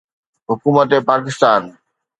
[0.47, 1.61] حڪومت پاڪستان